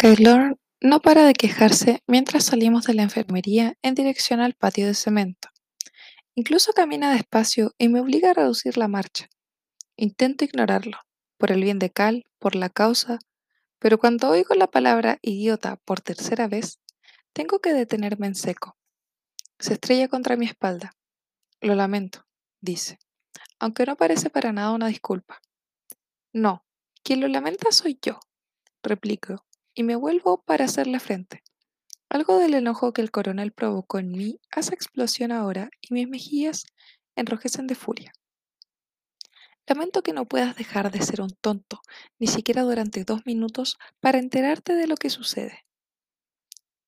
[0.00, 4.94] Kaylorn no para de quejarse mientras salimos de la enfermería en dirección al patio de
[4.94, 5.48] cemento.
[6.36, 9.28] Incluso camina despacio y me obliga a reducir la marcha.
[9.96, 10.98] Intento ignorarlo,
[11.36, 13.18] por el bien de Cal, por la causa,
[13.80, 16.78] pero cuando oigo la palabra idiota por tercera vez,
[17.32, 18.76] tengo que detenerme en seco.
[19.58, 20.92] Se estrella contra mi espalda.
[21.60, 22.24] Lo lamento,
[22.60, 23.00] dice,
[23.58, 25.40] aunque no parece para nada una disculpa.
[26.32, 26.64] No,
[27.02, 28.20] quien lo lamenta soy yo,
[28.84, 29.47] replico,
[29.78, 31.44] y me vuelvo para hacerle frente.
[32.08, 36.66] Algo del enojo que el coronel provocó en mí hace explosión ahora y mis mejillas
[37.14, 38.12] enrojecen de furia.
[39.68, 41.80] Lamento que no puedas dejar de ser un tonto,
[42.18, 45.64] ni siquiera durante dos minutos, para enterarte de lo que sucede.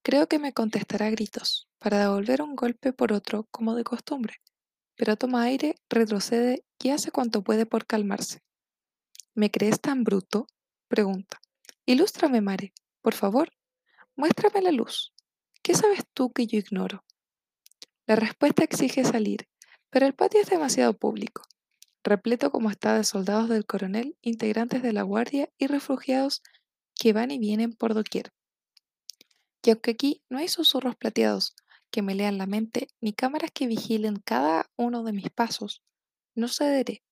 [0.03, 4.41] Creo que me contestará a gritos, para devolver un golpe por otro como de costumbre,
[4.97, 8.43] pero toma aire, retrocede y hace cuanto puede por calmarse.
[9.37, 10.49] ¿Me crees tan bruto?
[10.89, 11.41] pregunta.
[11.87, 13.53] Ilústrame, Mare, por favor.
[14.17, 15.13] Muéstrame la luz.
[15.63, 17.05] ¿Qué sabes tú que yo ignoro?
[18.07, 19.49] La respuesta exige salir,
[19.91, 21.43] pero el patio es demasiado público,
[22.03, 26.43] repleto como está de soldados del coronel, integrantes de la guardia y refugiados
[26.95, 28.33] que van y vienen por doquier.
[29.63, 31.55] Y aunque aquí no hay susurros plateados
[31.91, 35.83] que me lean la mente, ni cámaras que vigilen cada uno de mis pasos,
[36.35, 37.03] no cederé.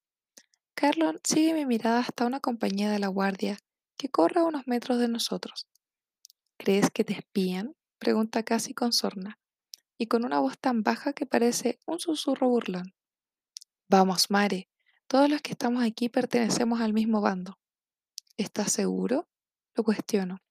[0.75, 3.59] Carlon sigue mi mirada hasta una compañía de la guardia
[3.97, 5.67] que corre a unos metros de nosotros.
[6.59, 7.77] ¿Crees que te espían?
[7.99, 9.39] pregunta casi con sorna,
[9.97, 12.95] y con una voz tan baja que parece un susurro burlón.
[13.89, 14.69] Vamos, Mare,
[15.07, 17.59] todos los que estamos aquí pertenecemos al mismo bando.
[18.37, 19.29] ¿Estás seguro?
[19.75, 20.43] Lo cuestiono,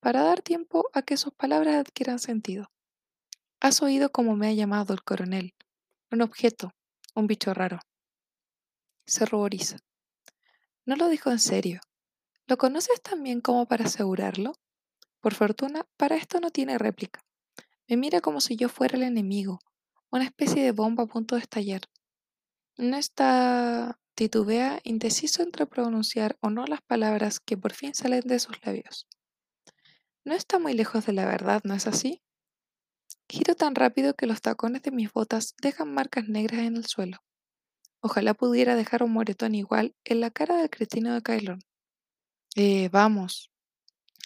[0.00, 2.70] para dar tiempo a que sus palabras adquieran sentido.
[3.60, 5.54] Has oído cómo me ha llamado el coronel.
[6.10, 6.72] Un objeto,
[7.14, 7.78] un bicho raro.
[9.06, 9.78] Se ruboriza.
[10.84, 11.80] No lo dijo en serio.
[12.46, 14.54] ¿Lo conoces tan bien como para asegurarlo?
[15.22, 17.24] Por fortuna, para esto no tiene réplica.
[17.88, 19.60] Me mira como si yo fuera el enemigo,
[20.10, 21.82] una especie de bomba a punto de estallar.
[22.76, 28.40] No está titubea, indeciso entre pronunciar o no las palabras que por fin salen de
[28.40, 29.06] sus labios.
[30.24, 32.20] No está muy lejos de la verdad, ¿no es así?
[33.28, 37.18] Giro tan rápido que los tacones de mis botas dejan marcas negras en el suelo.
[38.00, 41.60] Ojalá pudiera dejar un moretón igual en la cara del cretino de Kylon.
[42.56, 43.51] Eh, vamos,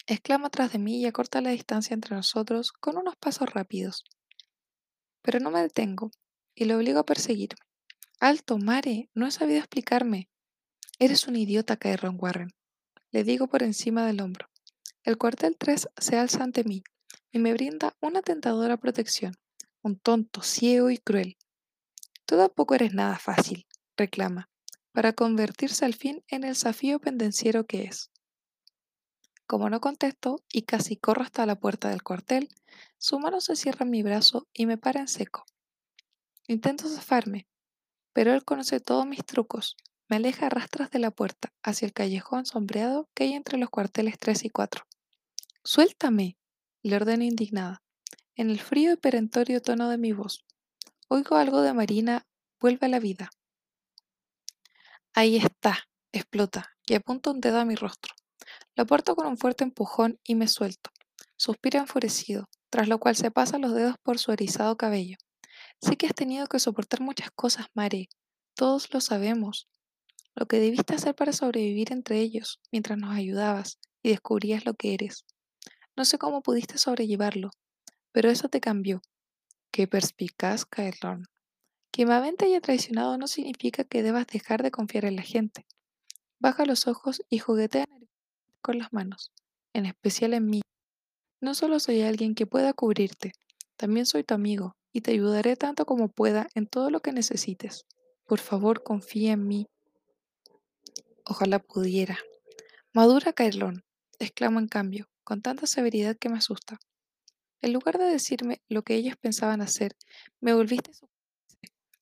[0.06, 4.04] exclama tras de mí y acorta la distancia entre nosotros con unos pasos rápidos.
[5.22, 6.10] Pero no me detengo
[6.54, 7.60] y lo obligo a perseguirme.
[8.20, 10.28] Alto, Mare, no he sabido explicarme.
[10.98, 12.54] Eres un idiota, Kyron Warren.
[13.10, 14.48] Le digo por encima del hombro.
[15.04, 16.82] El cuartel 3 se alza ante mí
[17.30, 19.34] y me brinda una tentadora protección.
[19.82, 21.36] Un tonto, ciego y cruel.
[22.24, 24.48] Tú tampoco eres nada fácil, reclama,
[24.92, 28.10] para convertirse al fin en el desafío pendenciero que es.
[29.46, 32.48] Como no contesto y casi corro hasta la puerta del cuartel,
[32.98, 35.44] su mano se cierra en mi brazo y me para en seco.
[36.48, 37.46] Intento zafarme,
[38.12, 39.76] pero él conoce todos mis trucos.
[40.08, 43.70] Me aleja a rastras de la puerta hacia el callejón sombreado que hay entre los
[43.70, 44.84] cuarteles 3 y 4.
[45.64, 46.36] Suéltame,
[46.82, 47.82] le ordeno indignada,
[48.34, 50.44] en el frío y perentorio tono de mi voz.
[51.08, 52.26] Oigo algo de Marina,
[52.60, 53.30] vuelve a la vida.
[55.12, 58.14] Ahí está, explota, y apunta un dedo a mi rostro.
[58.76, 60.90] Lo aparto con un fuerte empujón y me suelto.
[61.36, 65.16] Suspira enfurecido, tras lo cual se pasa los dedos por su erizado cabello.
[65.80, 68.08] Sé que has tenido que soportar muchas cosas, Mare.
[68.54, 69.66] Todos lo sabemos.
[70.34, 74.92] Lo que debiste hacer para sobrevivir entre ellos, mientras nos ayudabas y descubrías lo que
[74.92, 75.24] eres.
[75.96, 77.50] No sé cómo pudiste sobrellevarlo,
[78.12, 79.00] pero eso te cambió.
[79.70, 81.24] Qué perspicaz, Kaelon.
[81.90, 85.66] Que Mavente haya traicionado no significa que debas dejar de confiar en la gente.
[86.38, 87.86] Baja los ojos y juguetea
[88.66, 89.30] con las manos,
[89.74, 90.60] en especial en mí.
[91.40, 93.30] No solo soy alguien que pueda cubrirte,
[93.76, 97.84] también soy tu amigo y te ayudaré tanto como pueda en todo lo que necesites.
[98.24, 99.66] Por favor, confía en mí.
[101.24, 102.18] Ojalá pudiera.
[102.92, 103.84] Madura, Caerlón,
[104.18, 106.80] exclamo en cambio, con tanta severidad que me asusta.
[107.62, 109.92] En lugar de decirme lo que ellos pensaban hacer,
[110.40, 111.06] me volviste su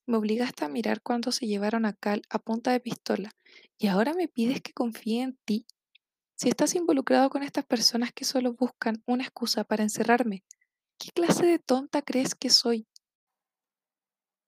[0.06, 3.31] me obligaste a mirar cuando se llevaron a Cal a punta de pistola
[3.78, 5.66] y ahora me pides que confíe en ti.
[6.36, 10.42] Si estás involucrado con estas personas que solo buscan una excusa para encerrarme,
[10.98, 12.88] ¿qué clase de tonta crees que soy?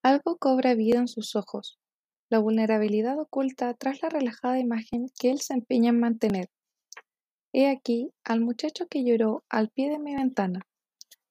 [0.02, 1.78] Algo cobra vida en sus ojos,
[2.28, 6.50] la vulnerabilidad oculta tras la relajada imagen que él se empeña en mantener.
[7.52, 10.66] He aquí al muchacho que lloró al pie de mi ventana,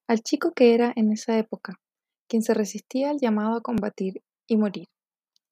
[0.07, 1.81] al chico que era en esa época,
[2.29, 4.87] quien se resistía al llamado a combatir y morir.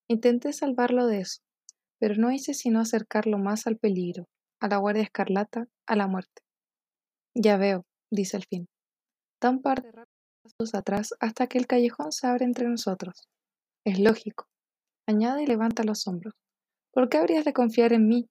[0.07, 1.41] Intenté salvarlo de eso,
[1.99, 4.27] pero no hice sino acercarlo más al peligro,
[4.63, 6.41] a la Guardia Escarlata, a la muerte.
[7.35, 8.69] Ya veo, dice al fin.
[9.41, 10.07] Da un par de rápidos
[10.41, 13.27] pasos atrás hasta que el callejón se abre entre nosotros.
[13.83, 14.47] Es lógico.
[15.05, 16.33] Añade y levanta los hombros.
[16.93, 18.29] ¿Por qué habrías de confiar en mí?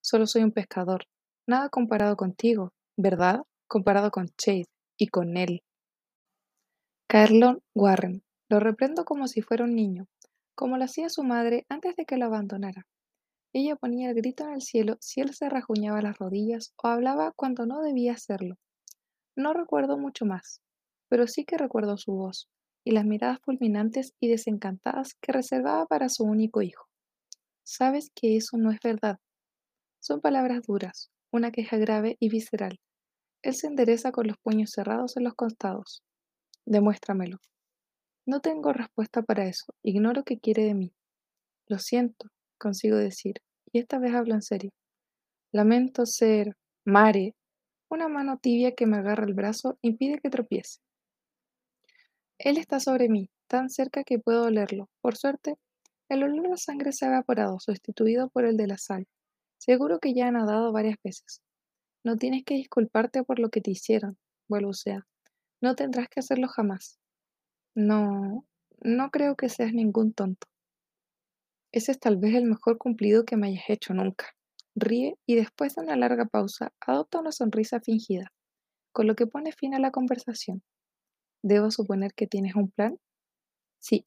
[0.00, 1.04] Solo soy un pescador.
[1.46, 3.42] Nada comparado contigo, ¿verdad?
[3.68, 5.62] Comparado con Chase y con él.
[7.06, 8.22] Carlon Warren.
[8.48, 10.06] Lo reprendo como si fuera un niño,
[10.54, 12.86] como lo hacía su madre antes de que lo abandonara.
[13.56, 17.30] Ella ponía el grito en el cielo si él se rajuñaba las rodillas o hablaba
[17.36, 18.56] cuando no debía hacerlo.
[19.36, 20.60] No recuerdo mucho más,
[21.08, 22.50] pero sí que recuerdo su voz
[22.82, 26.88] y las miradas fulminantes y desencantadas que reservaba para su único hijo.
[27.62, 29.20] Sabes que eso no es verdad.
[30.00, 32.80] Son palabras duras, una queja grave y visceral.
[33.42, 36.02] Él se endereza con los puños cerrados en los costados.
[36.66, 37.38] Demuéstramelo.
[38.26, 39.72] No tengo respuesta para eso.
[39.84, 40.92] Ignoro qué quiere de mí.
[41.68, 42.28] Lo siento,
[42.58, 43.36] consigo decir,
[43.72, 44.70] y esta vez hablo en serio.
[45.52, 47.34] Lamento ser Mare.
[47.88, 50.80] Una mano tibia que me agarra el brazo impide que tropiece.
[52.38, 54.88] Él está sobre mí, tan cerca que puedo olerlo.
[55.00, 55.56] Por suerte,
[56.08, 59.06] el olor a sangre se ha evaporado, sustituido por el de la sal.
[59.58, 61.40] Seguro que ya ha nadado varias veces.
[62.04, 64.18] No tienes que disculparte por lo que te hicieron,
[64.72, 65.06] sea.
[65.60, 66.98] No tendrás que hacerlo jamás.
[67.74, 68.44] No,
[68.82, 70.46] no creo que seas ningún tonto.
[71.74, 74.36] Ese es tal vez el mejor cumplido que me hayas hecho nunca.
[74.76, 78.32] Ríe y después de una larga pausa adopta una sonrisa fingida,
[78.92, 80.62] con lo que pone fin a la conversación.
[81.42, 83.00] ¿Debo suponer que tienes un plan?
[83.80, 84.06] Sí.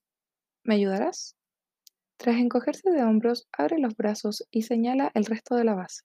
[0.64, 1.36] ¿Me ayudarás?
[2.16, 6.04] Tras encogerse de hombros, abre los brazos y señala el resto de la base.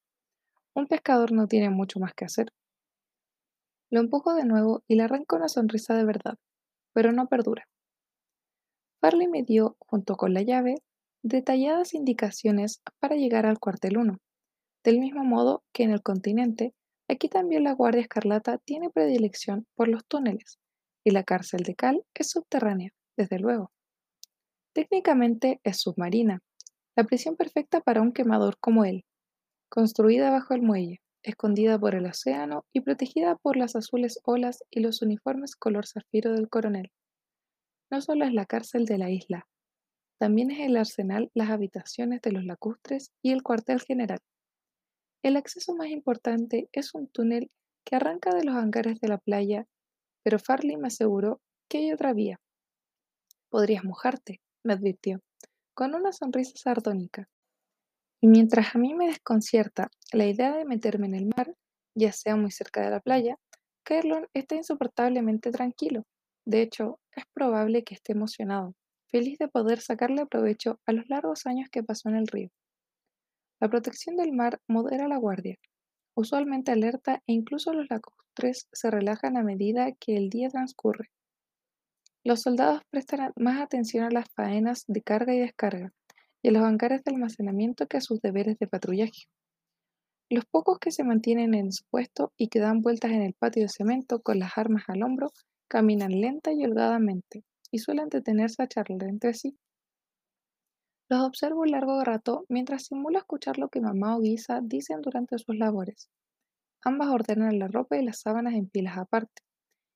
[0.75, 2.53] Un pescador no tiene mucho más que hacer.
[3.89, 6.39] Lo empujo de nuevo y le arranco una sonrisa de verdad,
[6.93, 7.69] pero no perdura.
[9.01, 10.83] Farley me dio, junto con la llave,
[11.23, 14.19] detalladas indicaciones para llegar al cuartel 1.
[14.85, 16.75] Del mismo modo que en el continente,
[17.09, 20.59] aquí también la Guardia Escarlata tiene predilección por los túneles,
[21.05, 23.71] y la cárcel de Cal es subterránea, desde luego.
[24.73, 26.41] Técnicamente es submarina,
[26.97, 29.05] la prisión perfecta para un quemador como él,
[29.69, 34.81] construida bajo el muelle, escondida por el océano y protegida por las azules olas y
[34.81, 36.91] los uniformes color zafiro del coronel.
[37.91, 39.47] No solo es la cárcel de la isla,
[40.23, 44.21] también es el arsenal, las habitaciones de los lacustres y el cuartel general.
[45.21, 47.51] El acceso más importante es un túnel
[47.85, 49.67] que arranca de los hangares de la playa,
[50.23, 52.39] pero Farley me aseguró que hay otra vía.
[53.49, 55.19] Podrías mojarte, me advirtió,
[55.75, 57.29] con una sonrisa sardónica.
[58.21, 61.53] Y mientras a mí me desconcierta la idea de meterme en el mar,
[61.97, 63.41] ya sea muy cerca de la playa,
[63.83, 66.05] Carlon está insoportablemente tranquilo.
[66.47, 68.77] De hecho, es probable que esté emocionado
[69.13, 72.49] feliz de poder sacarle provecho a los largos años que pasó en el río.
[73.61, 75.59] La protección del mar modera la guardia,
[76.17, 81.11] usualmente alerta e incluso los lacustres se relajan a medida que el día transcurre.
[82.25, 85.93] Los soldados prestan más atención a las faenas de carga y descarga
[86.43, 89.29] y a los hangares de almacenamiento que a sus deberes de patrullaje.
[90.31, 93.63] Los pocos que se mantienen en su puesto y que dan vueltas en el patio
[93.63, 95.31] de cemento con las armas al hombro
[95.69, 99.59] caminan lenta y holgadamente, y suelen detenerse a charlar entre sí.
[101.09, 105.39] Los observo un largo rato mientras simulo escuchar lo que mamá o Guisa dicen durante
[105.39, 106.09] sus labores.
[106.85, 109.43] Ambas ordenan la ropa y las sábanas en pilas aparte,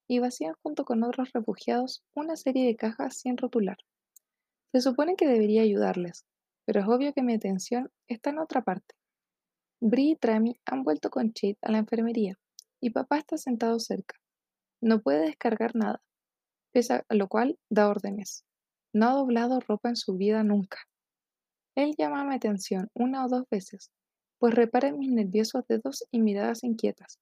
[0.09, 3.79] y vacían junto con otros refugiados una serie de cajas sin rotular.
[4.73, 6.25] Se supone que debería ayudarles,
[6.65, 8.95] pero es obvio que mi atención está en otra parte.
[9.81, 12.39] Bri y Trami han vuelto con Chit a la enfermería,
[12.81, 14.17] y papá está sentado cerca.
[14.81, 16.03] No puede descargar nada,
[17.09, 18.45] a lo cual da órdenes.
[18.93, 20.79] No ha doblado ropa en su vida nunca.
[21.75, 23.91] Él llama mi atención una o dos veces,
[24.39, 27.19] pues repara en mis nerviosos dedos y miradas inquietas.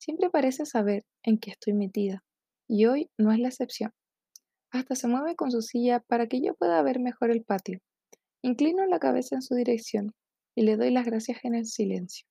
[0.00, 2.22] Siempre parece saber en qué estoy metida,
[2.68, 3.92] y hoy no es la excepción.
[4.70, 7.80] Hasta se mueve con su silla para que yo pueda ver mejor el patio.
[8.42, 10.14] Inclino la cabeza en su dirección
[10.54, 12.26] y le doy las gracias en el silencio.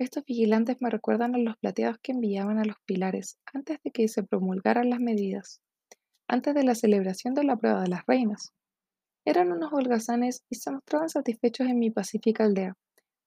[0.00, 4.08] Estos vigilantes me recuerdan a los plateados que enviaban a los pilares antes de que
[4.08, 5.60] se promulgaran las medidas,
[6.26, 8.54] antes de la celebración de la prueba de las reinas.
[9.26, 12.78] Eran unos holgazanes y se mostraban satisfechos en mi pacífica aldea,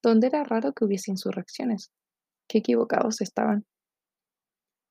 [0.02, 1.92] donde era raro que hubiese insurrecciones.
[2.50, 3.68] Qué equivocados estaban.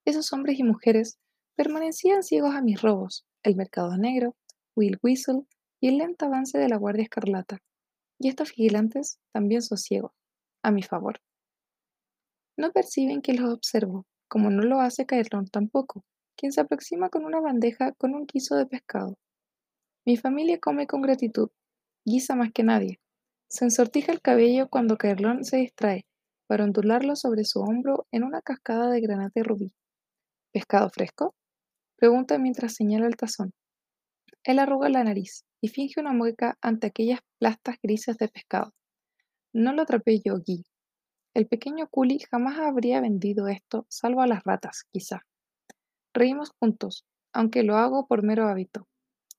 [0.04, 1.18] Esos hombres y mujeres
[1.56, 4.36] permanecían ciegos a mis robos, el mercado negro,
[4.76, 5.46] Will Whistle
[5.80, 7.58] y el lento avance de la Guardia Escarlata.
[8.20, 10.12] Y estos vigilantes también son ciegos,
[10.62, 11.20] a mi favor.
[12.56, 16.04] No perciben que los observo, como no lo hace Caerlón tampoco,
[16.36, 19.18] quien se aproxima con una bandeja con un guiso de pescado.
[20.04, 21.50] Mi familia come con gratitud,
[22.04, 23.00] guisa más que nadie.
[23.48, 26.06] Se ensortija el cabello cuando Caerlón se distrae,
[26.46, 29.72] para ondularlo sobre su hombro en una cascada de granate rubí.
[30.52, 31.34] ¿Pescado fresco?
[31.96, 33.52] Pregunta mientras señala el tazón.
[34.44, 38.74] Él arruga la nariz y finge una mueca ante aquellas plastas grises de pescado.
[39.52, 40.64] No lo atrapé yo, Guy.
[41.34, 45.24] El pequeño culi jamás habría vendido esto, salvo a las ratas, quizá.
[46.12, 48.86] Reímos juntos, aunque lo hago por mero hábito.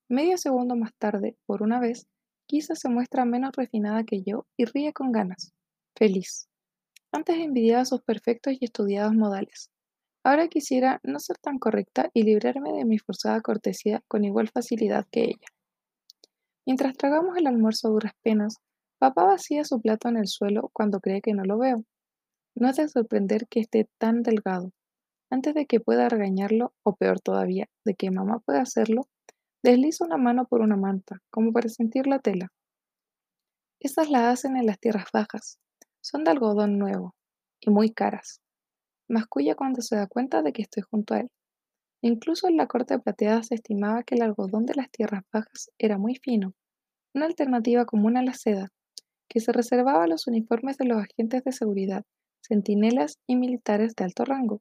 [0.08, 2.08] Medio segundo más tarde, por una vez,
[2.46, 5.52] quizá se muestra menos refinada que yo y ríe con ganas.
[5.96, 6.48] Feliz.
[7.12, 9.70] Antes envidiaba sus perfectos y estudiados modales.
[10.24, 15.06] Ahora quisiera no ser tan correcta y librarme de mi forzada cortesía con igual facilidad
[15.12, 15.46] que ella.
[16.66, 18.56] Mientras tragamos el almuerzo a duras penas,
[18.98, 21.84] papá vacía su plato en el suelo cuando cree que no lo veo.
[22.54, 24.70] No es de sorprender que esté tan delgado.
[25.30, 29.08] Antes de que pueda regañarlo, o peor todavía, de que mamá pueda hacerlo,
[29.62, 32.52] desliza una mano por una manta, como para sentir la tela.
[33.80, 35.58] Estas las hacen en las tierras bajas.
[36.00, 37.14] Son de algodón nuevo
[37.60, 38.40] y muy caras.
[39.08, 41.30] Masculla cuando se da cuenta de que estoy junto a él.
[42.02, 45.98] Incluso en la corte plateada se estimaba que el algodón de las tierras bajas era
[45.98, 46.54] muy fino,
[47.14, 48.68] una alternativa común a la seda,
[49.28, 52.04] que se reservaba los uniformes de los agentes de seguridad,
[52.42, 54.60] centinelas y militares de alto rango.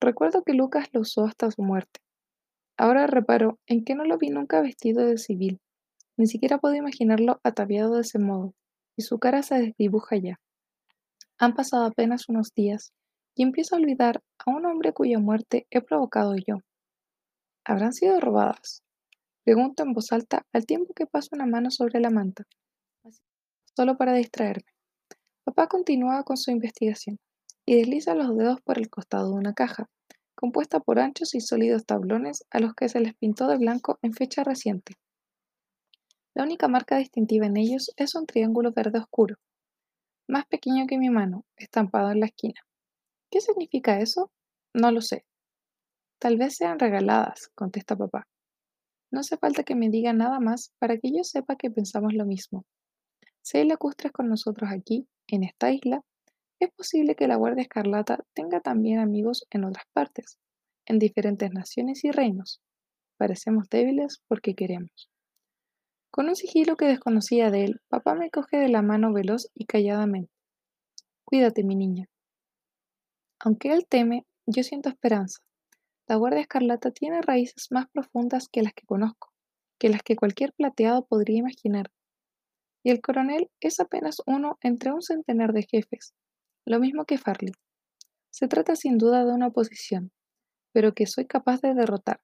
[0.00, 2.00] Recuerdo que Lucas lo usó hasta su muerte.
[2.76, 5.60] Ahora reparo en que no lo vi nunca vestido de civil,
[6.16, 8.54] ni siquiera puedo imaginarlo ataviado de ese modo,
[8.96, 10.40] y su cara se desdibuja ya.
[11.38, 12.92] Han pasado apenas unos días
[13.34, 16.58] y empiezo a olvidar a un hombre cuya muerte he provocado yo.
[17.64, 18.82] ¿Habrán sido robadas?
[19.44, 22.44] Pregunto en voz alta al tiempo que paso una mano sobre la manta,
[23.76, 24.72] solo para distraerme.
[25.44, 27.18] Papá continúa con su investigación
[27.66, 29.88] y desliza los dedos por el costado de una caja,
[30.34, 34.12] compuesta por anchos y sólidos tablones a los que se les pintó de blanco en
[34.12, 34.94] fecha reciente.
[36.34, 39.36] La única marca distintiva en ellos es un triángulo verde oscuro,
[40.28, 42.60] más pequeño que mi mano, estampado en la esquina.
[43.30, 44.30] ¿Qué significa eso?
[44.72, 45.24] No lo sé.
[46.18, 48.26] Tal vez sean regaladas, contesta papá.
[49.10, 52.24] No hace falta que me diga nada más para que yo sepa que pensamos lo
[52.24, 52.64] mismo.
[53.42, 56.02] Si hay lacustres con nosotros aquí, en esta isla,
[56.60, 60.38] es posible que la Guardia Escarlata tenga también amigos en otras partes,
[60.86, 62.60] en diferentes naciones y reinos.
[63.18, 65.10] Parecemos débiles porque queremos.
[66.12, 69.64] Con un sigilo que desconocía de él, papá me coge de la mano veloz y
[69.64, 70.32] calladamente.
[71.24, 72.08] Cuídate, mi niña.
[73.40, 75.40] Aunque él teme, yo siento esperanza.
[76.06, 79.32] La Guardia Escarlata tiene raíces más profundas que las que conozco,
[79.80, 81.90] que las que cualquier plateado podría imaginar.
[82.82, 86.14] Y el coronel es apenas uno entre un centenar de jefes,
[86.66, 87.52] lo mismo que Farley.
[88.30, 90.10] Se trata sin duda de una oposición,
[90.72, 92.20] pero que soy capaz de derrotar.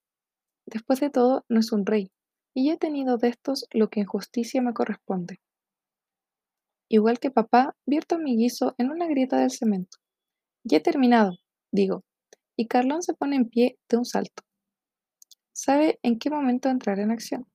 [0.66, 2.10] Después de todo, no es un rey,
[2.54, 5.40] y he tenido de estos lo que en justicia me corresponde.
[6.88, 9.98] Igual que papá, vierto mi guiso en una grieta del cemento.
[10.64, 11.36] Ya he terminado,
[11.70, 12.04] digo,
[12.56, 14.42] y Carlón se pone en pie de un salto.
[15.52, 17.46] Sabe en qué momento entrar en acción.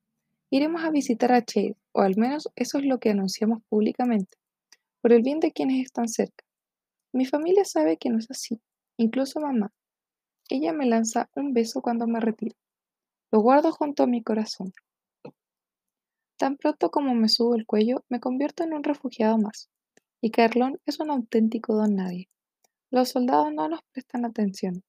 [0.49, 4.37] Iremos a visitar a Chade, o al menos eso es lo que anunciamos públicamente,
[5.01, 6.43] por el bien de quienes están cerca.
[7.13, 8.61] Mi familia sabe que no es así,
[8.97, 9.71] incluso mamá.
[10.49, 12.55] Ella me lanza un beso cuando me retiro.
[13.31, 14.73] Lo guardo junto a mi corazón.
[16.37, 19.69] Tan pronto como me subo el cuello, me convierto en un refugiado más,
[20.21, 22.29] y Carlón es un auténtico don nadie.
[22.91, 24.83] Los soldados no nos prestan atención.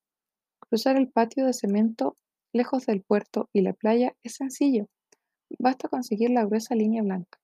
[0.61, 2.17] Cruzar el patio de cemento
[2.53, 4.87] lejos del puerto y la playa es sencillo.
[5.59, 7.39] Basta conseguir la gruesa línea blanca.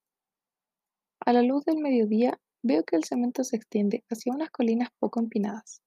[1.19, 5.19] A la luz del mediodía veo que el cemento se extiende hacia unas colinas poco
[5.19, 5.81] empinadas,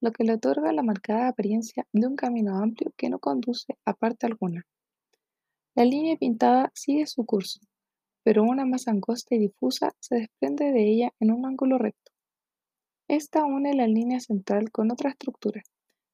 [0.00, 3.94] lo que le otorga la marcada apariencia de un camino amplio que no conduce a
[3.94, 4.66] parte alguna.
[5.74, 7.60] La línea pintada sigue su curso,
[8.22, 12.12] pero una más angosta y difusa se desprende de ella en un ángulo recto.
[13.08, 15.62] Esta une la línea central con otra estructura,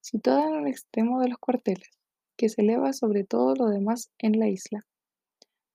[0.01, 1.91] situada en el extremo de los cuarteles,
[2.37, 4.87] que se eleva sobre todo lo demás en la isla.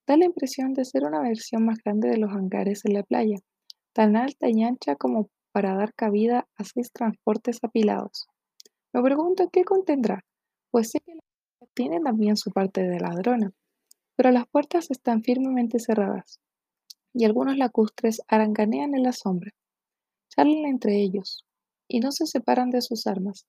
[0.09, 3.37] Da la impresión de ser una versión más grande de los hangares en la playa,
[3.93, 8.25] tan alta y ancha como para dar cabida a seis transportes apilados.
[8.91, 10.25] Me pregunto qué contendrá,
[10.71, 11.21] pues sé que la
[11.75, 13.51] tiene también su parte de ladrona,
[14.15, 16.39] pero las puertas están firmemente cerradas,
[17.13, 19.51] y algunos lacustres aranganean en la sombra
[20.29, 21.45] charlan entre ellos,
[21.87, 23.45] y no se separan de sus armas,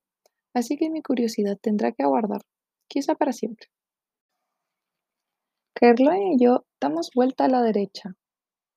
[0.52, 2.42] así que mi curiosidad tendrá que aguardar,
[2.86, 3.68] quizá para siempre.
[5.74, 8.14] Kerloin y yo damos vuelta a la derecha,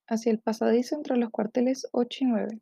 [0.08, 2.62] hacia el pasadizo entre los cuarteles 8 y 9.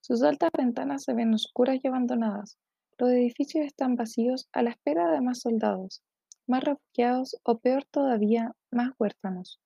[0.00, 2.58] Sus altas ventanas se ven oscuras y abandonadas.
[2.96, 6.02] Los edificios están vacíos a la espera de más soldados,
[6.46, 9.60] más refugiados o peor todavía, más huérfanos.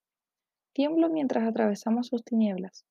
[0.72, 2.84] Tiemblo mientras atravesamos sus tinieblas.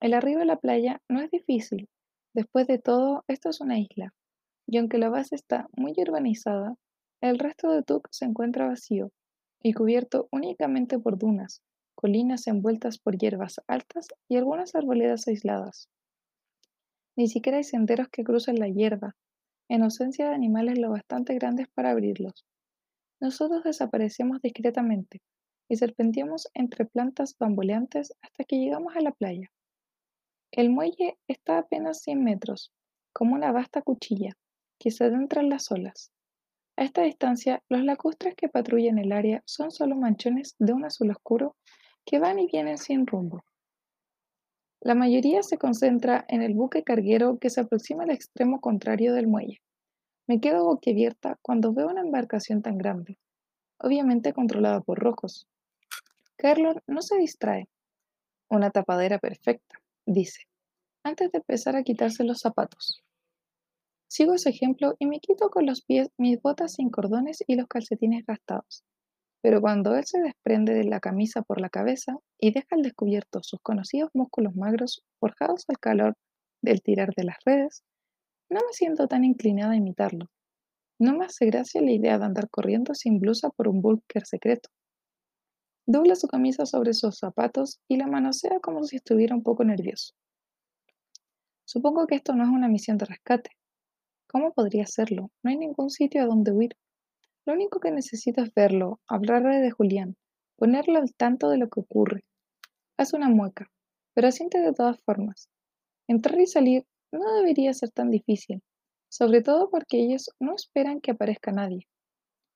[0.00, 1.88] El arribo a la playa no es difícil.
[2.34, 4.12] Después de todo, esto es una isla,
[4.66, 6.74] y aunque la base está muy urbanizada,
[7.22, 9.10] el resto de Tuk se encuentra vacío
[9.62, 11.62] y cubierto únicamente por dunas,
[11.94, 15.88] colinas envueltas por hierbas altas y algunas arboledas aisladas.
[17.16, 19.16] Ni siquiera hay senderos que crucen la hierba,
[19.68, 22.46] en ausencia de animales lo bastante grandes para abrirlos.
[23.20, 25.20] Nosotros desaparecemos discretamente
[25.68, 29.50] y serpenteamos entre plantas bamboleantes hasta que llegamos a la playa.
[30.52, 32.72] El muelle está a apenas 100 metros,
[33.12, 34.32] como una vasta cuchilla,
[34.78, 36.12] que se adentra en las olas.
[36.78, 41.10] A esta distancia, los lacustres que patrullan el área son solo manchones de un azul
[41.10, 41.56] oscuro
[42.04, 43.42] que van y vienen sin rumbo.
[44.80, 49.26] La mayoría se concentra en el buque carguero que se aproxima al extremo contrario del
[49.26, 49.60] muelle.
[50.28, 53.18] Me quedo boquiabierta cuando veo una embarcación tan grande,
[53.80, 55.48] obviamente controlada por rojos.
[56.36, 57.68] Carlon no se distrae.
[58.48, 60.42] Una tapadera perfecta, dice,
[61.02, 63.02] antes de empezar a quitarse los zapatos.
[64.08, 67.68] Sigo ese ejemplo y me quito con los pies mis botas sin cordones y los
[67.68, 68.82] calcetines gastados.
[69.42, 73.40] Pero cuando él se desprende de la camisa por la cabeza y deja al descubierto
[73.42, 76.14] sus conocidos músculos magros forjados al calor
[76.62, 77.84] del tirar de las redes,
[78.50, 80.30] no me siento tan inclinada a imitarlo.
[80.98, 84.70] No me hace gracia la idea de andar corriendo sin blusa por un búnker secreto.
[85.86, 90.14] Dobla su camisa sobre sus zapatos y la manosea como si estuviera un poco nervioso.
[91.66, 93.57] Supongo que esto no es una misión de rescate.
[94.30, 95.30] ¿Cómo podría serlo?
[95.42, 96.76] No hay ningún sitio a donde huir.
[97.46, 100.16] Lo único que necesito es verlo, hablarle de Julián,
[100.56, 102.24] ponerlo al tanto de lo que ocurre.
[102.98, 103.70] Hace una mueca,
[104.14, 105.48] pero siente de todas formas.
[106.06, 108.62] Entrar y salir no debería ser tan difícil,
[109.08, 111.86] sobre todo porque ellos no esperan que aparezca nadie.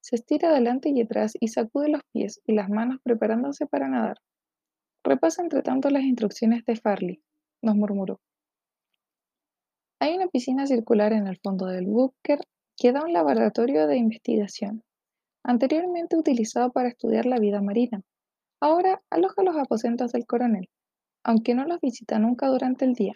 [0.02, 4.18] Se estira adelante y atrás y sacude los pies y las manos preparándose para nadar.
[5.04, 7.22] Repasa entre tanto las instrucciones de Farley,
[7.62, 8.20] nos murmuró.
[10.02, 12.40] Hay una piscina circular en el fondo del búnker
[12.76, 14.82] queda un laboratorio de investigación,
[15.44, 18.02] anteriormente utilizado para estudiar la vida marina.
[18.60, 20.68] Ahora aloja los aposentos del coronel,
[21.22, 23.14] aunque no los visita nunca durante el día.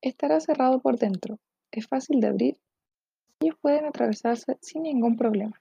[0.00, 1.40] Estará cerrado por dentro,
[1.72, 2.60] es fácil de abrir,
[3.40, 5.60] y ellos pueden atravesarse sin ningún problema.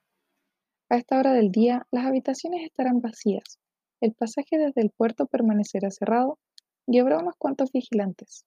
[0.90, 3.58] A esta hora del día, las habitaciones estarán vacías,
[4.00, 6.38] el pasaje desde el puerto permanecerá cerrado
[6.86, 8.46] y habrá unos cuantos vigilantes.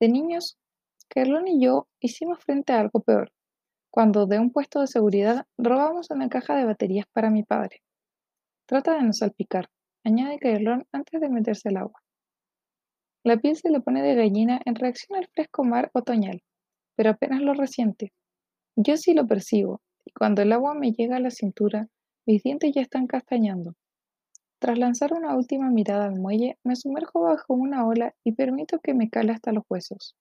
[0.00, 0.58] De niños,
[1.08, 3.32] Carlón y yo hicimos frente a algo peor,
[3.90, 7.82] cuando de un puesto de seguridad robamos una caja de baterías para mi padre.
[8.66, 9.68] Trata de no salpicar,
[10.02, 12.02] añade Carlón antes de meterse al agua.
[13.24, 16.42] La piel se le pone de gallina en reacción al fresco mar otoñal,
[16.96, 18.14] pero apenas lo resiente.
[18.76, 21.88] Yo sí lo percibo, y cuando el agua me llega a la cintura,
[22.24, 23.74] mis dientes ya están castañando.
[24.60, 28.92] Tras lanzar una última mirada al muelle, me sumerjo bajo una ola y permito que
[28.92, 30.16] me cale hasta los huesos.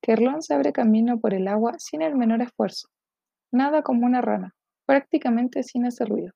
[0.00, 2.88] Kerlon se abre camino por el agua sin el menor esfuerzo,
[3.50, 4.54] nada como una rana,
[4.86, 6.32] prácticamente sin ese ruido.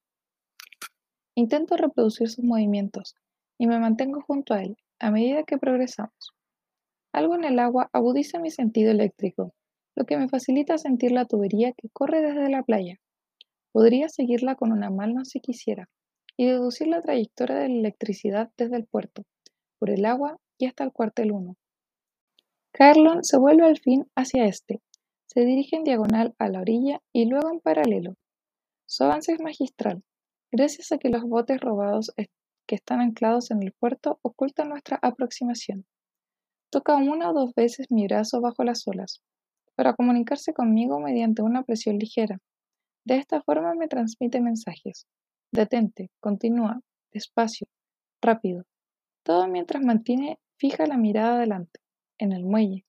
[1.36, 3.14] Intento reproducir sus movimientos
[3.58, 6.34] y me mantengo junto a él a medida que progresamos.
[7.12, 9.54] Algo en el agua agudiza mi sentido eléctrico,
[9.94, 12.96] lo que me facilita sentir la tubería que corre desde la playa.
[13.70, 15.88] Podría seguirla con una mano si quisiera
[16.36, 19.24] y deducir la trayectoria de la electricidad desde el puerto,
[19.78, 21.56] por el agua y hasta el cuartel 1.
[22.72, 24.80] Carlon se vuelve al fin hacia este,
[25.26, 28.14] se dirige en diagonal a la orilla y luego en paralelo.
[28.86, 30.02] Su avance es magistral,
[30.52, 32.12] gracias a que los botes robados
[32.66, 35.86] que están anclados en el puerto ocultan nuestra aproximación.
[36.70, 39.22] Toca una o dos veces mi brazo bajo las olas,
[39.74, 42.38] para comunicarse conmigo mediante una presión ligera.
[43.04, 45.06] De esta forma me transmite mensajes.
[45.54, 46.80] Detente, continúa,
[47.12, 47.68] despacio,
[48.20, 48.64] rápido.
[49.22, 51.78] Todo mientras mantiene fija la mirada adelante
[52.18, 52.84] en el muelle.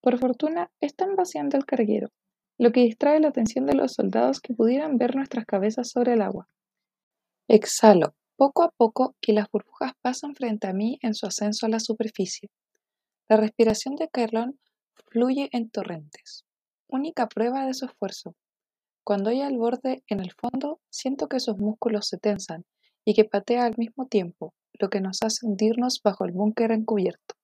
[0.00, 2.12] Por fortuna, están vaciando el carguero,
[2.58, 6.22] lo que distrae la atención de los soldados que pudieran ver nuestras cabezas sobre el
[6.22, 6.48] agua.
[7.48, 11.70] Exhalo, poco a poco, y las burbujas pasan frente a mí en su ascenso a
[11.70, 12.50] la superficie.
[13.28, 14.60] La respiración de Carlon
[15.10, 16.44] fluye en torrentes,
[16.86, 18.36] única prueba de su esfuerzo.
[19.06, 22.64] Cuando hay al borde en el fondo, siento que sus músculos se tensan
[23.04, 27.36] y que patea al mismo tiempo, lo que nos hace hundirnos bajo el búnker encubierto.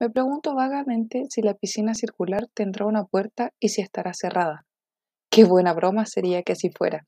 [0.00, 4.64] Me pregunto vagamente si la piscina circular tendrá una puerta y si estará cerrada.
[5.30, 7.06] Qué buena broma sería que así fuera.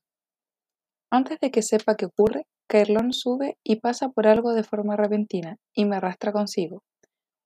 [1.09, 5.57] Antes de que sepa qué ocurre, Carlón sube y pasa por algo de forma repentina
[5.73, 6.83] y me arrastra consigo.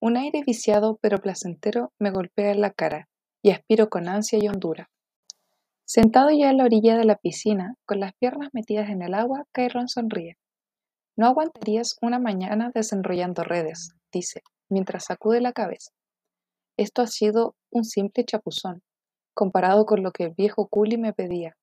[0.01, 3.07] Un aire viciado pero placentero me golpea en la cara
[3.41, 4.89] y aspiro con ansia y hondura.
[5.91, 9.45] Sentado ya a la orilla de la piscina, con las piernas metidas en el agua,
[9.51, 10.37] Cairón sonríe.
[11.17, 15.89] No aguantarías una mañana desenrollando redes, dice mientras sacude la cabeza.
[16.77, 18.83] Esto ha sido un simple chapuzón,
[19.33, 21.57] comparado con lo que el viejo Culi me pedía.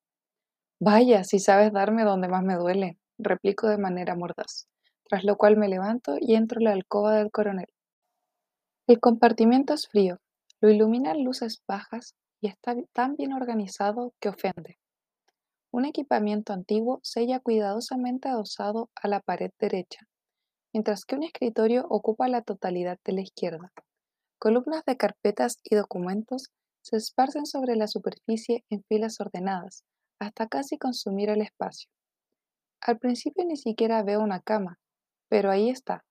[0.80, 4.66] Vaya, si sabes darme donde más me duele, replico de manera mordaz,
[5.08, 7.68] tras lo cual me levanto y entro en la alcoba del coronel.
[8.88, 10.18] El compartimiento es frío,
[10.60, 14.79] lo iluminan luces bajas y está tan bien organizado que ofende.
[15.72, 20.07] Un equipamiento antiguo sella cuidadosamente adosado a la pared derecha,
[20.72, 23.72] mientras que un escritorio ocupa la totalidad de la izquierda.
[24.38, 26.51] Columnas de carpetas y documentos
[26.83, 29.85] se esparcen sobre la superficie en filas ordenadas,
[30.20, 31.90] hasta casi consumir el espacio.
[32.81, 34.79] Al principio ni siquiera veo una cama,
[35.29, 36.05] pero ahí está,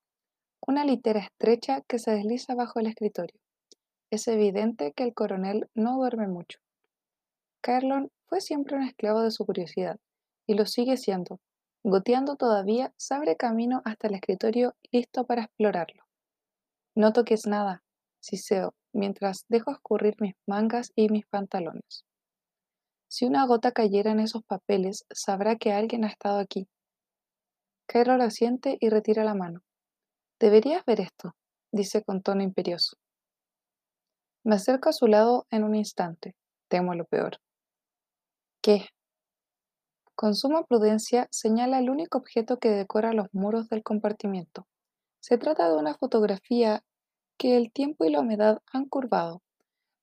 [0.67, 3.39] una litera estrecha que se desliza bajo el escritorio.
[4.11, 6.59] Es evidente que el coronel no duerme mucho.
[7.61, 9.99] Carlon fue siempre un esclavo de su curiosidad,
[10.47, 11.39] y lo sigue siendo.
[11.83, 16.03] Goteando todavía, se abre camino hasta el escritorio listo para explorarlo.
[16.95, 17.83] No toques nada,
[18.19, 22.05] siseo, mientras dejo escurrir mis mangas y mis pantalones.
[23.07, 26.67] Si una gota cayera en esos papeles, sabrá que alguien ha estado aquí.
[27.85, 29.61] Cairo lo siente y retira la mano.
[30.39, 31.35] Deberías ver esto,
[31.71, 32.97] dice con tono imperioso.
[34.45, 36.35] Me acerco a su lado en un instante.
[36.67, 37.39] Temo lo peor.
[38.61, 38.85] ¿Qué?
[40.13, 44.67] Con suma prudencia señala el único objeto que decora los muros del compartimiento.
[45.19, 46.83] Se trata de una fotografía
[47.39, 49.41] que el tiempo y la humedad han curvado,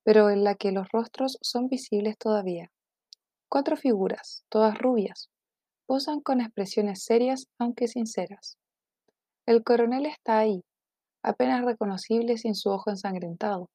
[0.02, 2.72] pero en la que los rostros son visibles todavía.
[3.48, 5.30] Cuatro figuras, todas rubias,
[5.86, 8.58] posan con expresiones serias aunque sinceras.
[9.46, 10.64] El coronel está ahí,
[11.22, 13.70] apenas reconocible sin su ojo ensangrentado,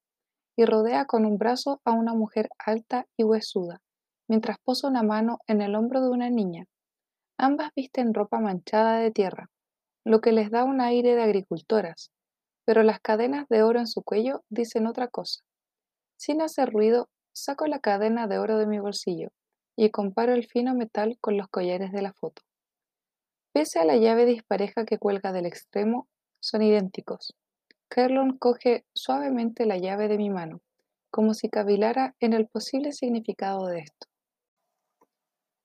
[0.57, 3.79] y rodea con un brazo a una mujer alta y huesuda,
[4.27, 6.65] mientras posa una mano en el hombro de una niña.
[7.37, 9.49] Ambas visten ropa manchada de tierra,
[10.03, 12.11] lo que les da un aire de agricultoras,
[12.65, 15.41] pero las cadenas de oro en su cuello dicen otra cosa.
[16.17, 19.29] Sin hacer ruido, saco la cadena de oro de mi bolsillo
[19.77, 22.41] y comparo el fino metal con los collares de la foto.
[23.53, 26.07] Pese a la llave dispareja que cuelga del extremo,
[26.39, 27.35] son idénticos.
[27.89, 30.61] Carlon coge suavemente la llave de mi mano,
[31.09, 34.07] como si cavilara en el posible significado de esto.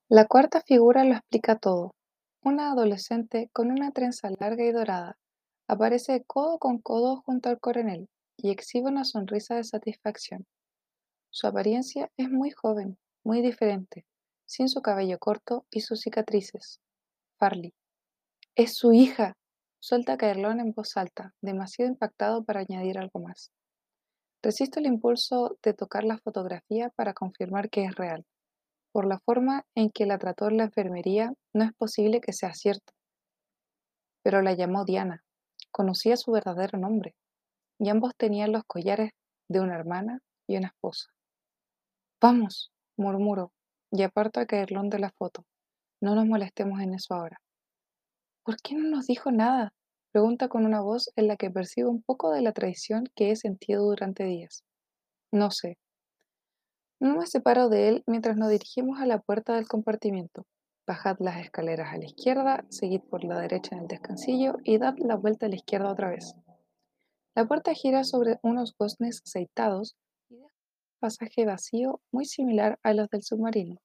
[0.08, 1.94] La cuarta figura lo explica todo.
[2.42, 5.16] Una adolescente con una trenza larga y dorada
[5.68, 10.46] aparece codo con codo junto al coronel y exhibe una sonrisa de satisfacción.
[11.30, 14.04] Su apariencia es muy joven, muy diferente,
[14.44, 16.80] sin su cabello corto y sus cicatrices.
[17.38, 17.72] Farley.
[18.54, 19.34] Es su hija.
[19.84, 23.50] Suelta Caerlón en voz alta, demasiado impactado para añadir algo más.
[24.40, 28.24] Resisto el impulso de tocar la fotografía para confirmar que es real.
[28.92, 32.54] Por la forma en que la trató en la enfermería, no es posible que sea
[32.54, 32.92] cierto.
[34.22, 35.24] Pero la llamó Diana.
[35.72, 37.16] Conocía su verdadero nombre.
[37.80, 39.10] Y ambos tenían los collares
[39.48, 41.08] de una hermana y una esposa.
[42.20, 43.50] Vamos, murmuro,
[43.90, 45.44] y aparto a Caerlón de la foto.
[46.00, 47.40] No nos molestemos en eso ahora.
[48.44, 49.72] ¿Por qué no nos dijo nada?
[50.10, 53.36] Pregunta con una voz en la que percibo un poco de la traición que he
[53.36, 54.64] sentido durante días.
[55.30, 55.78] No sé.
[56.98, 60.44] No me separo de él mientras nos dirigimos a la puerta del compartimiento.
[60.88, 64.94] Bajad las escaleras a la izquierda, seguid por la derecha en el descansillo y dad
[64.98, 66.34] la vuelta a la izquierda otra vez.
[67.36, 69.96] La puerta gira sobre unos goznes aceitados
[70.28, 73.80] y deja un pasaje vacío muy similar a los del submarino,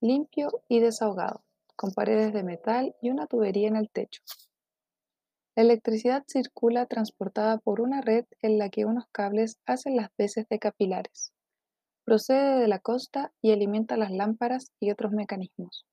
[0.00, 1.45] limpio y desahogado,
[1.76, 4.22] con paredes de metal y una tubería en el techo.
[5.54, 10.46] La electricidad circula transportada por una red en la que unos cables hacen las veces
[10.48, 11.32] de capilares.
[12.04, 15.86] Procede de la costa y alimenta las lámparas y otros mecanismos.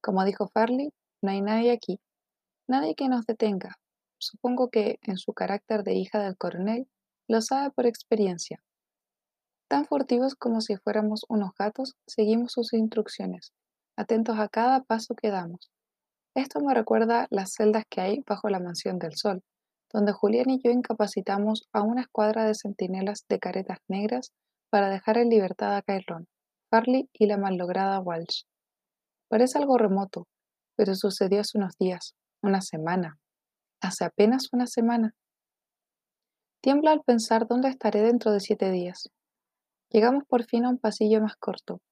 [0.00, 2.00] Como dijo Farley, no hay nadie aquí,
[2.66, 3.78] nadie que nos detenga.
[4.18, 6.88] Supongo que, en su carácter de hija del coronel,
[7.28, 8.62] lo sabe por experiencia.
[9.68, 13.52] Tan furtivos como si fuéramos unos gatos, seguimos sus instrucciones,
[13.96, 15.70] atentos a cada paso que damos.
[16.34, 19.42] Esto me recuerda las celdas que hay bajo la mansión del sol,
[19.92, 24.32] donde Julián y yo incapacitamos a una escuadra de centinelas de caretas negras
[24.70, 26.28] para dejar en libertad a Cairlón,
[26.70, 28.44] Farley y la malograda Walsh.
[29.28, 30.26] Parece algo remoto,
[30.76, 33.18] pero sucedió hace unos días, una semana,
[33.82, 35.14] hace apenas una semana.
[36.62, 39.10] Tiemblo al pensar dónde estaré dentro de siete días.
[39.90, 41.82] Llegamos por fin a un pasillo más corto,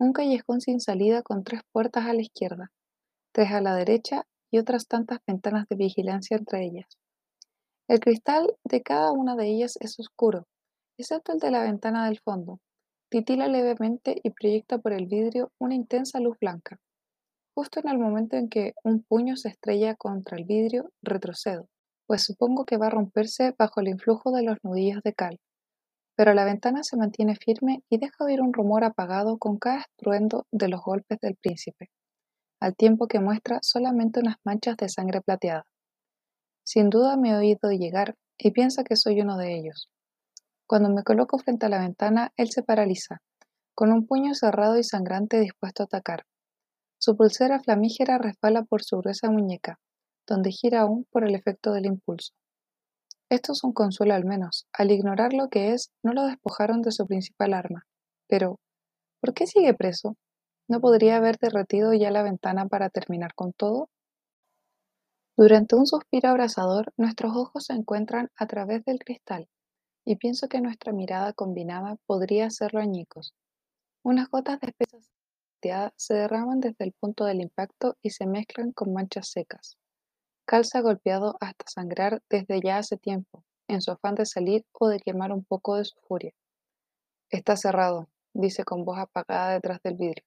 [0.00, 2.72] un callejón sin salida con tres puertas a la izquierda
[3.32, 6.98] tres a la derecha y otras tantas ventanas de vigilancia entre ellas.
[7.88, 10.46] El cristal de cada una de ellas es oscuro,
[10.98, 12.60] excepto el de la ventana del fondo.
[13.10, 16.78] Titila levemente y proyecta por el vidrio una intensa luz blanca.
[17.54, 21.68] Justo en el momento en que un puño se estrella contra el vidrio, retrocedo,
[22.06, 25.40] pues supongo que va a romperse bajo el influjo de los nudillos de cal.
[26.20, 30.46] Pero la ventana se mantiene firme y deja oír un rumor apagado con cada estruendo
[30.52, 31.88] de los golpes del príncipe,
[32.60, 35.64] al tiempo que muestra solamente unas manchas de sangre plateada.
[36.62, 39.88] Sin duda me he oído llegar y piensa que soy uno de ellos.
[40.66, 43.22] Cuando me coloco frente a la ventana, él se paraliza,
[43.74, 46.26] con un puño cerrado y sangrante dispuesto a atacar.
[46.98, 49.80] Su pulsera flamígera resbala por su gruesa muñeca,
[50.26, 52.34] donde gira aún por el efecto del impulso.
[53.30, 54.66] Esto es un consuelo al menos.
[54.72, 57.86] Al ignorar lo que es, no lo despojaron de su principal arma.
[58.28, 58.58] Pero,
[59.20, 60.16] ¿por qué sigue preso?
[60.68, 63.88] ¿No podría haber derretido ya la ventana para terminar con todo?
[65.36, 69.48] Durante un suspiro abrasador, nuestros ojos se encuentran a través del cristal,
[70.04, 73.32] y pienso que nuestra mirada combinada podría hacerlo añicos.
[74.02, 74.98] Unas gotas de espesa
[75.96, 79.76] se derraman desde el punto del impacto y se mezclan con manchas secas.
[80.50, 84.98] Calza golpeado hasta sangrar desde ya hace tiempo, en su afán de salir o de
[84.98, 86.32] quemar un poco de su furia.
[87.28, 90.24] Está cerrado, dice con voz apagada detrás del vidrio.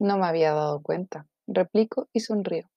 [0.00, 2.68] No me había dado cuenta, replico y sonrío.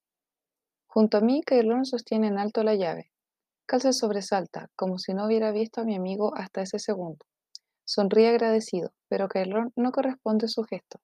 [0.85, 3.11] Junto a mí, Cailón sostiene en alto la llave.
[3.65, 7.25] Cal se sobresalta, como si no hubiera visto a mi amigo hasta ese segundo.
[7.83, 10.99] Sonríe agradecido, pero Cailón no corresponde su gesto.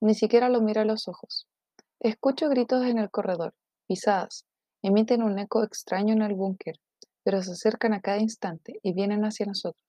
[0.00, 1.48] Ni siquiera lo mira a los ojos.
[1.98, 3.54] Escucho gritos en el corredor,
[3.88, 4.44] pisadas,
[4.82, 6.76] emiten un eco extraño en el búnker,
[7.22, 9.82] pero se acercan a cada instante y vienen hacia nosotros.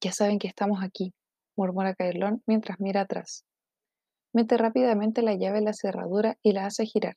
[0.00, 1.12] Ya saben que estamos aquí,
[1.56, 3.44] murmura Cailón mientras mira atrás.
[4.32, 7.16] Mete rápidamente la llave en la cerradura y la hace girar,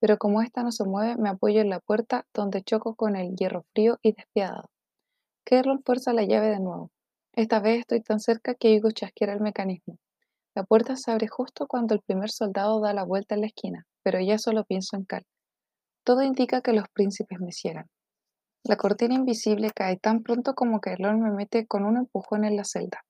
[0.00, 3.36] pero como ésta no se mueve, me apoyo en la puerta donde choco con el
[3.36, 4.70] hierro frío y despiadado.
[5.44, 6.90] Cairlon fuerza la llave de nuevo.
[7.34, 9.98] Esta vez estoy tan cerca que oigo chasquear el mecanismo.
[10.54, 13.86] La puerta se abre justo cuando el primer soldado da la vuelta en la esquina,
[14.02, 15.24] pero ya solo pienso en Cal.
[16.04, 17.90] Todo indica que los príncipes me ciegan.
[18.64, 22.64] La cortina invisible cae tan pronto como Caerlón me mete con un empujón en la
[22.64, 23.04] celda.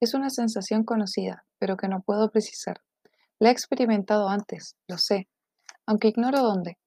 [0.00, 2.80] Es una sensación conocida, pero que no puedo precisar.
[3.38, 5.28] La he experimentado antes, lo sé,
[5.86, 6.78] aunque ignoro dónde.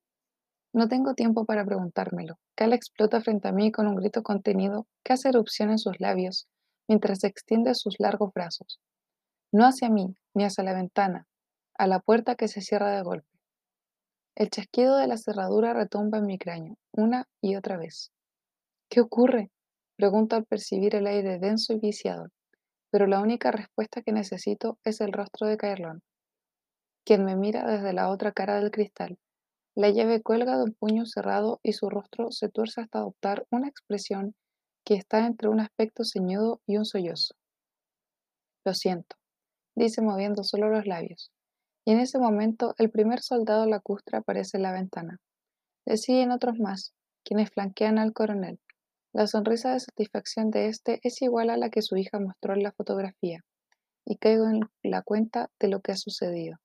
[0.73, 2.39] No tengo tiempo para preguntármelo.
[2.55, 6.47] Cal explota frente a mí con un grito contenido que hace erupción en sus labios
[6.87, 8.79] mientras extiende sus largos brazos
[9.53, 11.27] no hacia mí, ni hacia la ventana,
[11.77, 13.32] a la puerta que se cierra de golpe.
[14.35, 18.11] El chasquido de la cerradura retumba en mi cráneo, una y otra vez.
[18.89, 19.51] ¿Qué ocurre?
[19.95, 22.29] Pregunto al percibir el aire denso y viciado,
[22.89, 26.01] pero la única respuesta que necesito es el rostro de Caerlón,
[27.05, 29.19] quien me mira desde la otra cara del cristal.
[29.75, 33.67] La llave cuelga de un puño cerrado y su rostro se tuerce hasta adoptar una
[33.67, 34.35] expresión
[34.83, 37.35] que está entre un aspecto ceñudo y un sollozo.
[38.65, 39.15] Lo siento,
[39.75, 41.32] dice moviendo solo los labios.
[41.85, 45.19] Y en ese momento el primer soldado lacustre aparece en la ventana.
[45.85, 46.93] Le siguen otros más,
[47.23, 48.59] quienes flanquean al coronel.
[49.11, 52.63] La sonrisa de satisfacción de este es igual a la que su hija mostró en
[52.63, 53.41] la fotografía,
[54.05, 56.57] y caigo en la cuenta de lo que ha sucedido.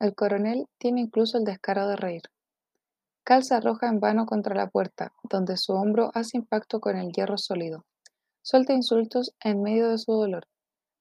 [0.00, 2.22] El coronel tiene incluso el descaro de reír.
[3.24, 7.12] Cal se arroja en vano contra la puerta, donde su hombro hace impacto con el
[7.12, 7.84] hierro sólido.
[8.42, 10.46] Suelta insultos en medio de su dolor,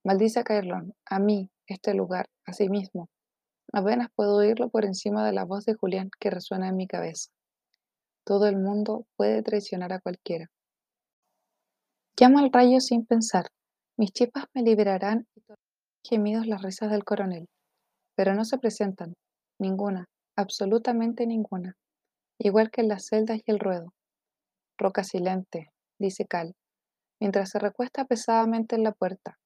[0.04, 3.10] Maldice a Caerlón, a mí, este lugar, a sí mismo.
[3.74, 7.30] Apenas puedo oírlo por encima de la voz de Julián que resuena en mi cabeza.
[8.26, 10.50] Todo el mundo puede traicionar a cualquiera.
[12.20, 13.48] Llamo al rayo sin pensar.
[13.98, 15.42] Mis chispas me liberarán y
[16.04, 17.48] gemidos las risas del coronel.
[18.16, 19.14] Pero no se presentan.
[19.60, 21.76] Ninguna, absolutamente ninguna.
[22.40, 23.94] Igual que en las celdas y el ruedo.
[24.78, 26.56] Roca silente, dice Cal,
[27.20, 29.40] mientras se recuesta pesadamente en la puerta,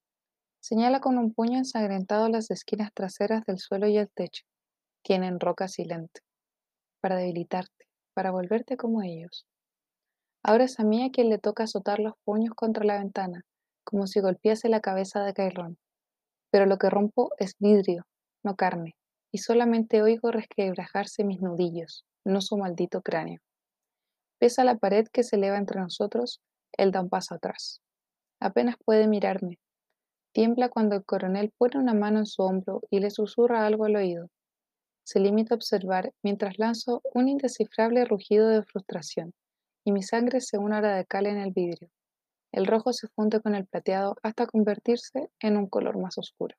[0.64, 4.44] Señala con un puño ensangrentado las esquinas traseras del suelo y el techo.
[5.02, 6.20] Tienen roca silente.
[7.00, 9.44] Para debilitarte, para volverte como ellos.
[10.44, 13.44] Ahora es a mí a quien le toca azotar los puños contra la ventana,
[13.82, 15.78] como si golpease la cabeza de Cairrón.
[16.52, 18.06] Pero lo que rompo es vidrio,
[18.44, 18.94] no carne,
[19.32, 23.40] y solamente oigo resquebrajarse mis nudillos, no su maldito cráneo.
[24.38, 26.40] Pesa la pared que se eleva entre nosotros,
[26.78, 27.80] él da un paso atrás.
[28.38, 29.58] Apenas puede mirarme,
[30.32, 33.96] Tiembla cuando el coronel pone una mano en su hombro y le susurra algo al
[33.96, 34.28] oído.
[35.04, 39.34] Se limita a observar mientras lanzo un indescifrable rugido de frustración,
[39.84, 41.90] y mi sangre se une a la de cal en el vidrio.
[42.50, 46.56] El rojo se funde con el plateado hasta convertirse en un color más oscuro.